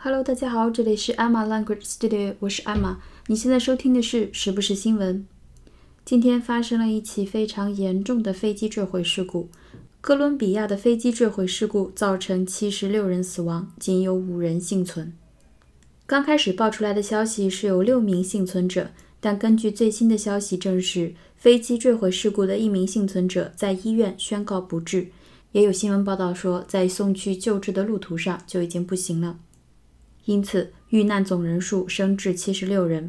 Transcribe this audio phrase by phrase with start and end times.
[0.00, 2.98] Hello，大家好，这里是 Emma Language Studio，我是 Emma。
[3.26, 5.26] 你现在收听的是时不时新闻。
[6.04, 9.48] 今天发生了一起非常严重的飞机坠毁事故，
[10.00, 15.12] 哥伦比亚的飞机坠毁事故造成七十六人死亡，仅有五人幸存。
[16.06, 25.08] 刚开始爆出来的消息是有六名幸存者，但根据最新的消息证实，飞机坠毁事故的一名幸存者在医院宣告不治。
[25.50, 29.36] 也有新闻报道说，在送去救治的路途上就已经不行了，
[30.28, 33.08] 因此遇难总人数升至七十六人。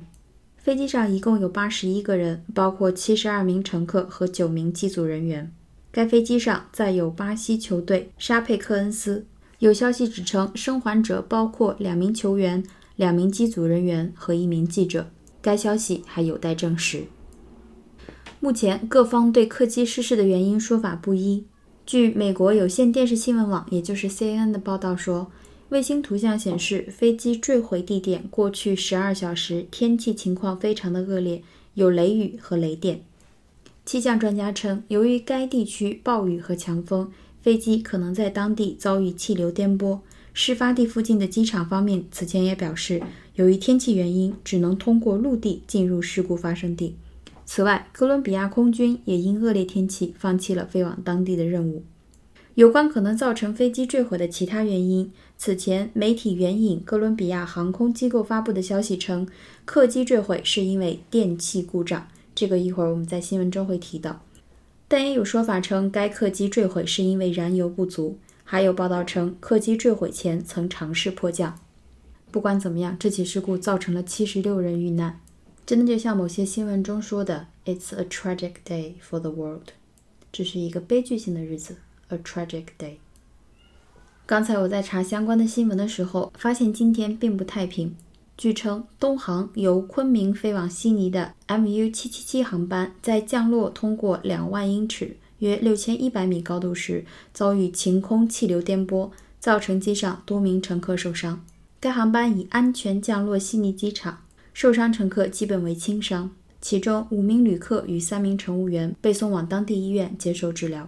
[0.56, 5.52] 飞机上一共有八十一个人，包括七十二名乘客和九名机组人员。
[5.92, 9.26] 该飞机上载有巴西球队沙佩克恩斯。
[9.58, 12.64] 有消息指称，生还者包括两名球员、
[12.96, 15.12] 两名机组人员和一名记者。
[15.42, 17.04] 该消息还有待证实。
[18.40, 21.46] 目前各方对客机失事的原因说法不一。
[21.86, 25.30] 据美国有线电视新闻网，也就是 CNN 的报道说，
[25.70, 31.44] 卫星图像显示，飞机坠毁地点过去十二小时天气情况非常的恶劣，
[31.76, 33.02] 有雷雨和雷电。
[33.86, 40.00] 气象专家称，由于该地区暴雨和强风，飞机可能在当地遭遇气流颠簸。
[40.34, 43.02] 事发地附近的机场方面此前也表示，
[43.36, 46.96] 由于天气原因，只能通过陆地进入事故发生地。
[47.46, 51.84] 此外，哥伦比亚空军也因恶劣天气放弃了飞往当地的任务。
[52.56, 59.26] 有关可能造成飞机坠毁的其他原因，此前媒体援引哥伦比亚航空机构发布的消息称，
[59.64, 62.10] 客机坠毁是因为电气故障。
[62.36, 64.22] 这个一会儿我们在新闻中会提到。
[64.90, 68.18] 但也有说法称，该客机坠毁是因为燃油不足。
[68.44, 71.58] 还有报道称，客机坠毁前曾尝试迫降。
[72.32, 75.22] 不管怎么样，这起事故造成了七十六人遇难。
[75.66, 79.70] 真的就像某些新闻中说的，It's a tragic day for the world，
[80.34, 81.78] 这是一个悲剧性的日子
[82.10, 82.96] ，a tragic day。
[84.30, 87.96] 刚才我在查相关的新闻的时候，发现今天并不太平。
[88.38, 97.04] 据称，东航由昆明飞往悉尼的 MU 七七七航班在降落通过两万英尺（约六千一百米）高度时，
[97.34, 99.10] 遭遇晴空气流颠簸，
[99.40, 101.44] 造成机上多名乘客受伤。
[101.80, 104.20] 该航班已安全降落悉尼机场。
[104.54, 106.30] 受伤乘客基本为轻伤，
[106.62, 110.88] 其中五名旅客与三名乘务员被送往当地医院接受治疗。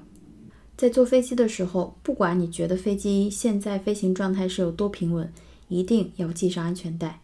[0.81, 5.31] 在坐飞机的时候，不管你觉得飞机现在飞行状态是有多平稳，
[5.68, 7.22] 一定要系上安全带。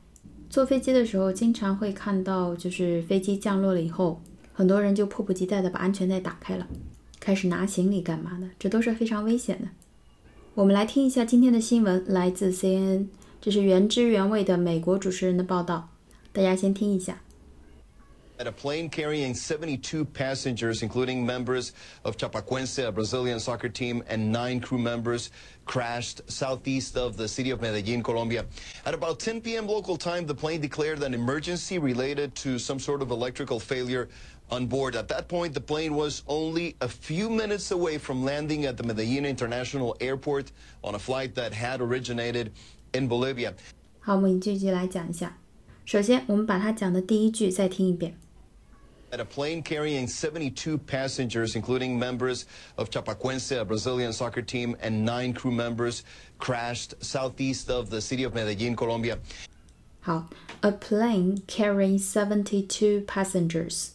[0.47, 4.21] 坐飞机的时候，经常会看到，就是飞机降落了以后，
[4.53, 6.67] 很多人就迫不及待地把安全带打开了，
[7.19, 9.67] 开始拿行李干嘛的，这都是非常危险的。
[10.53, 13.07] 我们来听一下今天的新闻，来自 CNN，
[13.41, 15.89] 这是原汁原味的美国主持人的报道。
[16.31, 17.23] 大家先听一下。
[18.38, 24.58] At a plane carrying 72 passengers, including members of Chapacuense, a Brazilian soccer team, and nine
[24.58, 25.30] crew members,
[25.64, 28.44] crashed southeast of the city of Medellin, Colombia.
[28.84, 29.68] At about 10 p.m.
[29.68, 34.08] local time, the plane declared an emergency related to some sort of electrical failure
[34.50, 34.96] on board.
[34.96, 38.82] At that point, the plane was only a few minutes away from landing at the
[38.82, 40.50] Medellin International Airport
[40.82, 42.50] on a flight that had originated
[42.92, 43.54] in Bolivia.
[44.00, 45.38] 好，我们继续来讲一下。
[45.84, 48.16] 首先，我们把他讲的第一句再听一遍。
[49.10, 52.46] At a plane carrying 72 passengers, including members
[52.78, 56.02] of Chapacuense, a Brazilian soccer team, and nine crew members,
[56.38, 59.18] crashed southeast of the city of Medellin, Colombia.
[60.00, 60.28] 好，
[60.62, 63.90] a plane carrying 72 passengers，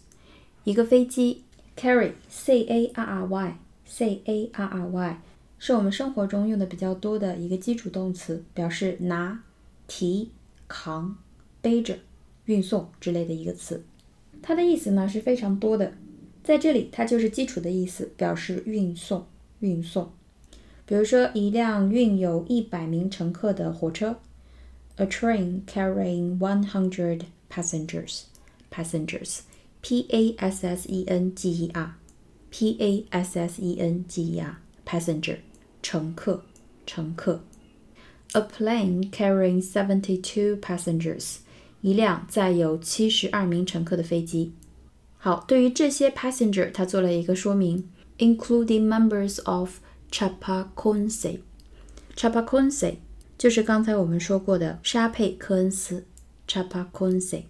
[0.63, 1.43] 一个飞机
[1.75, 5.21] carry c a r r y c a r r y
[5.57, 9.43] 是我们生活中用的比较多的一个基础动词，表示拿、
[9.87, 10.31] 提、
[10.67, 11.17] 扛。
[11.59, 11.97] 背着、
[12.45, 13.83] 运送之类的一个词，
[14.41, 15.93] 它的意思呢是非常多的。
[16.43, 19.25] 在这里，它就是基础的意思，表示运送、
[19.59, 20.13] 运送。
[20.85, 24.19] 比如说，一辆运有一百名乘客的火车，
[24.95, 33.37] a train carrying one hundred passengers。passengers，p a s s e n g e r，p a s
[33.37, 35.37] s e n g e r，passenger，
[35.81, 36.43] 乘客，
[36.85, 37.41] 乘客。
[38.33, 41.37] a plane carrying seventy-two passengers。
[41.82, 44.54] 一辆载有七十二名乘客的飞机。
[45.18, 49.78] 好，对于这些 passenger，他做了一个说明，including members of
[50.10, 51.40] Chapaconse。
[52.16, 52.96] Chapaconse
[53.36, 56.06] 就是刚才我们说过的沙佩科恩斯。
[56.48, 57.42] Chapaconse。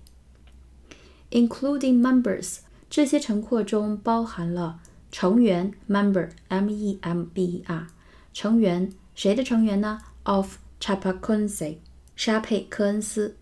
[1.30, 2.58] including members，
[2.90, 4.80] 这些乘客中包含了
[5.10, 7.86] 成员 member，m-e-m-b-e-r，
[8.32, 11.76] 成员谁的成员呢？of Chapaconse，
[12.14, 13.36] 沙佩科恩斯。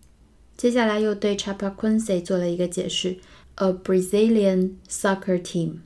[0.61, 3.17] 接下来又对 Chapaquense 做了一个解释
[3.55, 5.77] ，a Brazilian soccer team。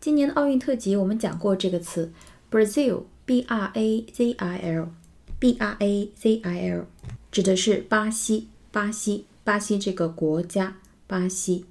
[0.00, 2.10] 今年的奥运特辑我们讲过这个词
[2.50, 6.86] ，Brazil，B R A Z I L，B R A Z I L，
[7.30, 11.66] 指的是巴西，巴西，巴西这个国家，巴西。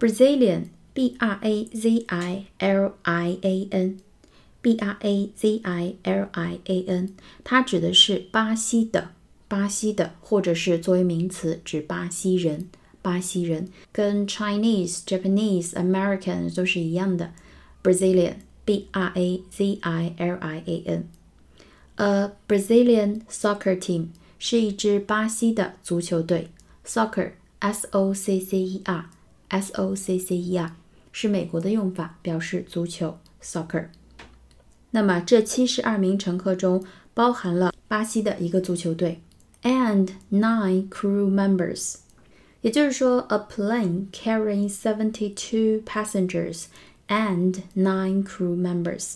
[0.00, 6.60] Brazilian，B R A Z I L I A N，B R A Z I L I
[6.64, 7.14] A N，
[7.44, 9.10] 它指的是巴西的，
[9.48, 12.68] 巴西的，或者是作为名词指巴西人，
[13.00, 17.32] 巴西人，跟 Chinese、Japanese、American 都是一样的。
[17.82, 21.08] Brazilian，B R A Z I L I A N。
[21.96, 24.08] A Brazilian soccer team
[24.38, 26.50] 是一支巴西的足球队。
[26.84, 30.76] Soccer，S O C C E R，S O C C E R
[31.10, 33.18] 是美国的用法，表示足球。
[33.42, 33.88] Soccer。
[34.90, 36.84] 那么这七十二名乘客中
[37.14, 39.20] 包含了巴西的一个足球队
[39.61, 41.95] ，and nine crew members。
[42.61, 46.65] 也就是说，a plane carrying seventy-two passengers
[47.07, 49.15] and nine crew members。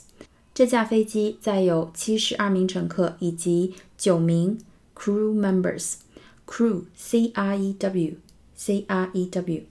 [0.54, 4.60] 这架飞机载有七十二名乘客以及九名
[4.96, 8.16] crew members。crew c r e w
[8.56, 9.64] c r e w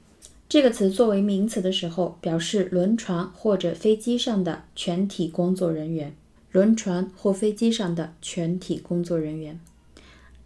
[0.48, 6.14] 这个词作为名词的时候，表示轮船或者飞机上的全体工作人员。
[6.52, 9.60] 轮船或飞机上的全体工作人员。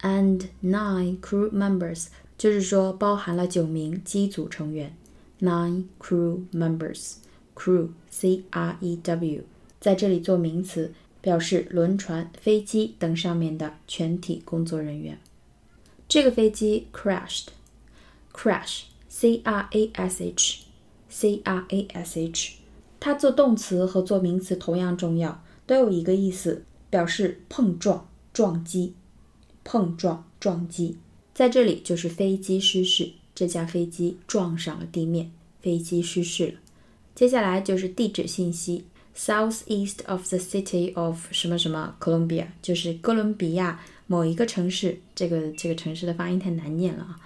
[0.06, 2.06] And nine crew members
[2.38, 4.96] 就是说包含了九名机组成员。
[5.40, 7.14] Nine crew members。
[7.56, 9.42] crew c r e w
[9.80, 15.18] 在这里做名词，表示轮船、飞机等上面的全体工作人员。
[16.06, 22.58] 这个飞机 crashed，crash，c r a s h，c r a s h，
[23.00, 28.94] 它做动词和做名词同样重要，都有一个意思，表示碰撞、撞击。
[29.68, 30.96] 碰撞、撞击，
[31.34, 36.54] 在这里就是飞机失事，这架飞机撞上了地面，飞机失事了。
[37.16, 38.84] 接下来就是地址信息。
[39.16, 45.00] Southeast of the city of 什么什么 Columbia，就是哥伦比亚某一个城市。
[45.14, 47.18] 这个这个城市的发音太难念了啊！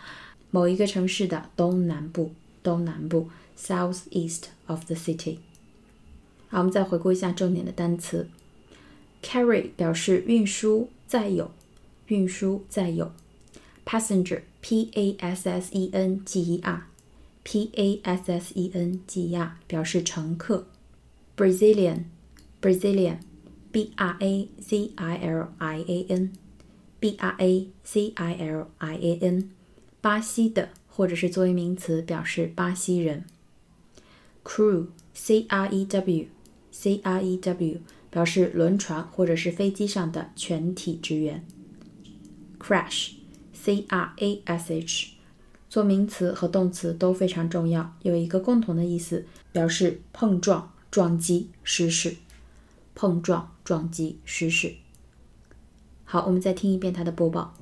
[0.50, 2.32] 某一个城市的东南部，
[2.62, 3.28] 东南部
[3.58, 5.38] Southeast of the city。
[6.48, 8.28] 好，我们再回顾一下重点的单词。
[9.22, 11.50] Carry 表示运输、载有、
[12.10, 13.12] 运输、载有。
[13.86, 19.36] Passenger，P A S S E N G E R，P A S S E N G E
[19.36, 20.66] R 表示乘客。
[21.36, 22.04] Brazilian,
[22.60, 23.18] Brazilian,
[23.72, 26.32] B R A Z I L I A N,
[26.98, 29.50] B R A Z I L I A N，
[30.00, 33.24] 巴西的，或者是作为名词表示巴西人。
[34.44, 36.26] Crew, C R E W,
[36.70, 37.78] C R E W，
[38.10, 41.46] 表示轮船或者是飞机上的全体职员。
[42.60, 43.14] Crash,
[43.52, 45.14] C R A S H，
[45.68, 50.70] 做名词和动词都非常重要，有一个共同的意思，表示碰撞。
[50.90, 52.16] 撞击失事，
[52.96, 54.74] 碰撞撞击失事。
[56.02, 57.54] 好，我们再听一遍它的播报。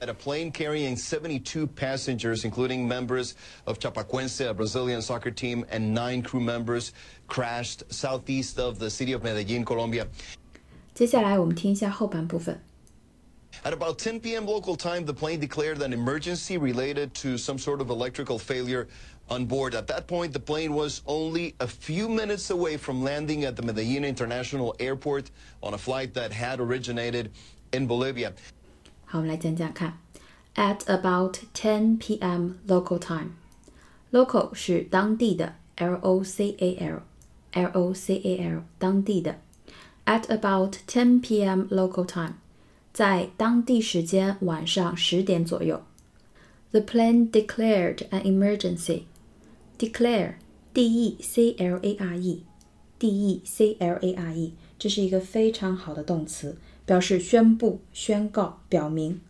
[0.00, 3.32] At a plane carrying 72 passengers, including members
[3.64, 6.92] of Chapacuense, a Brazilian soccer team, and nine crew members,
[7.26, 10.06] crashed southeast of the city of Medellin, Colombia.
[10.94, 12.58] 接下来我们听一下后半部分。
[13.65, 14.45] At about 10 p.m.
[14.45, 18.87] local time, the plane declared an emergency related to some sort of electrical failure
[19.29, 19.73] on board.
[19.73, 23.61] At that point, the plane was only a few minutes away from landing at the
[23.61, 25.31] Medellin International Airport
[25.61, 27.31] on a flight that had originated
[27.71, 28.33] in Bolivia.
[29.05, 29.97] 好，我们来讲讲看。
[30.55, 32.59] At about 10 p.m.
[32.67, 33.37] local time.
[34.11, 39.39] Local 是当地的，L O C A L，L O C A L 当地的。
[40.05, 41.67] At about 10 p.m.
[41.69, 42.33] local time，
[42.98, 45.84] 在当地时间晚上十点左右。
[46.72, 49.02] The plane declared an emergency
[49.78, 50.32] declare
[50.74, 52.42] d e c l a r e
[52.98, 59.20] d e c l a r e 这是一个非常好的动词，表示宣布、宣告、表明。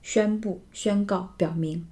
[0.00, 1.88] 宣布、宣告、表明。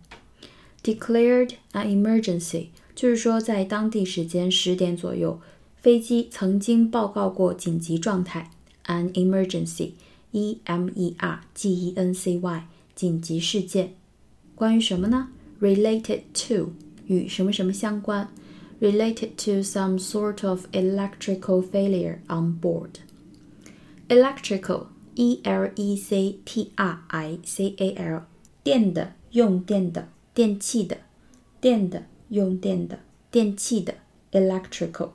[0.84, 5.40] Declared an emergency 就是说，在当地时间十点左右，
[5.74, 8.52] 飞机曾经报告过紧急状态。
[8.84, 9.94] An emergency
[10.35, 13.95] emergency，e m e r g e n c y，紧急事件。
[14.55, 15.29] 关于什么呢？
[15.59, 16.73] Related to。
[17.07, 18.29] 与什么什么相关，
[18.79, 23.01] related to some sort of electrical failure on board.
[24.07, 28.23] Electrical, e l e c t r i c a l，
[28.63, 30.99] 电的，用电的，电器的，
[31.59, 33.95] 电的，用电的，电器的，
[34.31, 35.09] electrical。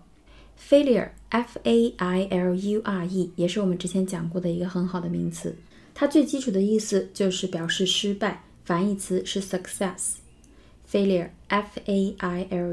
[0.70, 5.56] Failure, f a i l u r e，也是我们之前讲过的一个很好的名词。
[5.94, 10.16] 它最基础的意思就是表示失败，反义词是 success。
[10.90, 12.66] Failure, F-A-I-L-U-R-E。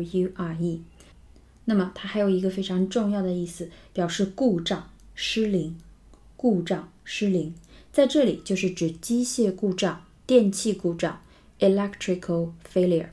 [1.64, 5.76] 那么它还有一个非常重要的意思，表示故障、失灵。
[6.36, 7.52] 故障、失灵，
[7.92, 11.20] 在这里就是指机械故障、电气故障
[11.58, 13.08] （electrical failure）。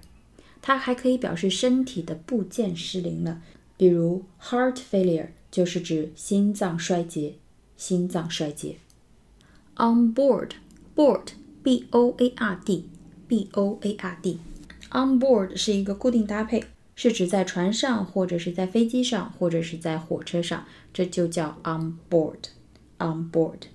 [0.61, 3.41] 它还可以表示身体的部件失灵了，
[3.76, 7.34] 比如 heart failure 就是指心脏衰竭。
[7.76, 8.76] 心脏衰竭。
[9.76, 10.50] On board,
[10.94, 11.28] board,
[11.62, 12.84] b o a r d,
[13.26, 14.38] b o a r d.
[14.90, 16.64] On board 是一个固定搭配，
[16.94, 22.50] 是指在船上或者是在飞机上或者是在火车上，这就叫 on board.
[22.98, 23.68] On board.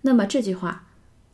[0.00, 0.86] 那么这句话，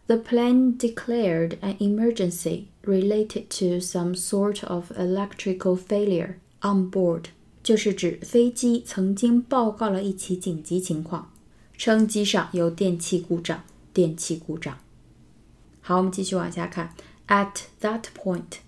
[0.08, 7.26] The plane declared an emergency related to some sort of electrical failure on board，
[7.68, 11.30] 就是指飞机曾经报告了一起紧急情况。
[11.76, 14.78] 称机上有电气故障，电气故障。
[15.80, 16.94] 好，我们继续往下看。
[17.26, 18.58] At that point，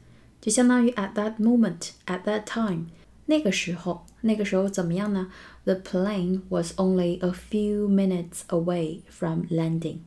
[0.41, 2.87] 就相当于 at that moment，at that time，
[3.27, 5.31] 那个时候，那个时候怎么样呢？
[5.65, 9.99] The plane was only a few minutes away from landing.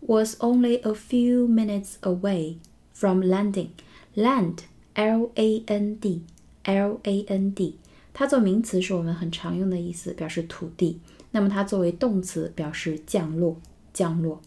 [0.00, 2.56] Was only a few minutes away
[2.94, 3.68] from landing.
[4.14, 4.60] Land,
[4.94, 6.22] L-A-N-D,
[6.64, 7.74] L-A-N-D，
[8.13, 10.99] 它做名词是我们很常用的意思，表示土地。
[11.31, 13.57] 那么它作为动词表示降落，
[13.93, 14.41] 降落，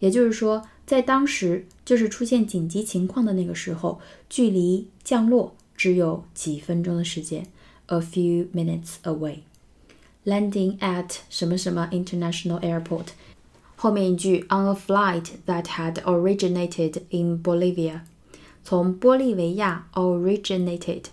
[0.00, 7.46] 也就是说，在当时就是出现紧急情况的那个时候，距离降落只有几分钟的时间
[7.86, 9.38] ，a few minutes away。
[10.26, 13.06] Landing at 什么什么 international airport，
[13.76, 18.00] 后面一句 on a flight that had originated in Bolivia，
[18.62, 21.04] 从玻利维亚 originated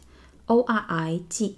[0.47, 1.55] Originate,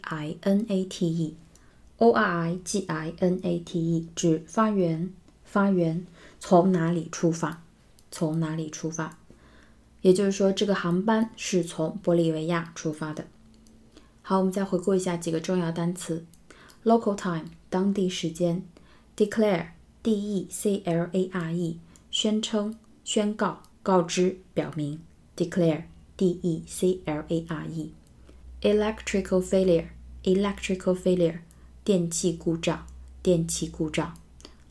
[2.00, 5.14] originate 指发源，
[5.46, 6.08] 发源
[6.40, 7.62] 从哪里出发？
[8.10, 9.20] 从哪里出发？
[10.02, 13.28] 也就是说，这个航班是从玻利维亚出发的。
[14.24, 16.26] 好，我们再回顾一下几个重要单词
[16.84, 18.64] ：local time 当地时间
[19.16, 19.68] ；declare
[20.02, 21.80] D E C L A R E
[22.10, 25.02] 宣称、宣告、告知、表明
[25.36, 25.84] ；declare
[26.16, 27.94] D E C L A R E
[28.62, 29.86] electrical failure
[30.24, 31.40] electrical failure
[31.84, 32.86] 电气故障，
[33.24, 34.16] 电气故障。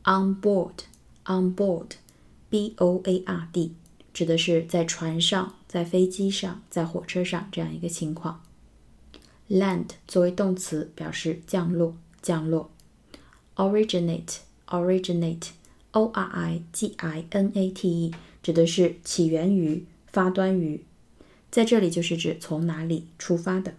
[0.04, 3.75] On board，on board，b o a r d，
[4.12, 8.45] 指的是在船上、在飞机上、在火车上这样一个情况。
[9.49, 12.71] Land 作为动词表示降落，降落。
[13.57, 20.85] Originate，originate，o r i g i n a t e，指的是起源于、发端于，
[21.50, 23.75] 在这里就是指从哪里出发的。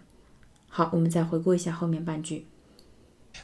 [0.68, 2.46] 好，我们再回顾一下后面半句。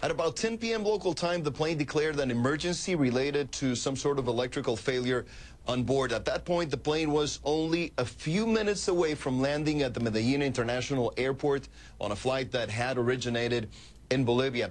[0.02, 0.82] At about 10 p.m.
[0.82, 5.24] local time, the plane declared an emergency related to some sort of electrical failure
[5.64, 6.12] on board.
[6.12, 10.00] At that point, the plane was only a few minutes away from landing at the
[10.00, 11.68] Medellin International Airport
[11.98, 13.68] on a flight that had originated
[14.10, 14.70] in Bolivia.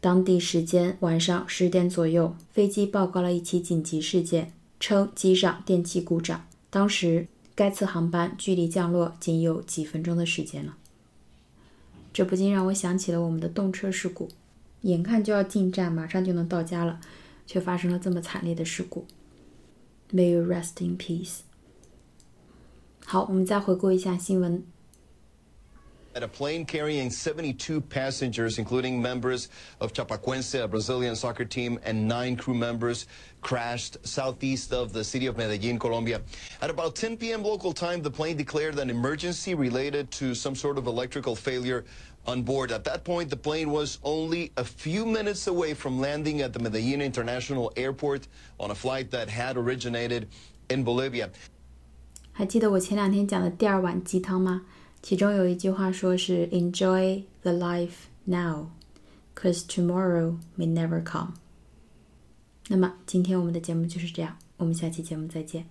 [0.00, 6.46] 当地时间晚上十点左右，飞机报告了一起紧急事件，称机上电气故障。
[6.70, 7.28] 当时
[7.60, 10.78] 该次航班距离降落仅有几分钟的时间了。
[12.10, 14.30] 这不禁让我想起了我们的动车事故，
[14.80, 16.98] 眼看就要进站，马上就能到家了，
[17.46, 19.04] 却发生了这么惨烈的事故。
[20.10, 21.40] May you rest in peace。
[23.04, 24.64] 好，我们再回顾一下新闻。
[26.15, 29.49] At a plane carrying 72 passengers, including members
[29.81, 33.05] of Chapacuense, a Brazilian soccer team, and nine crew members,
[33.41, 36.21] crashed southeast of the city of Medellin, Colombia.
[36.61, 37.43] At about 10 p.m.
[37.43, 41.83] local time, the plane declared an emergency related to some sort of electrical failure
[42.25, 42.71] on board.
[42.71, 46.59] At that point, the plane was only a few minutes away from landing at the
[46.59, 50.29] Medellin International Airport on a flight that had originated
[50.69, 51.29] in Bolivia.
[52.31, 54.63] 还记得我前两天讲的第二碗鸡汤吗？
[55.02, 58.66] 其中有一句话说是 "Enjoy the life now,
[59.34, 61.34] cause tomorrow may never come."
[62.68, 65.66] 那么今天我们的节目就是这样，我们下期节目再见。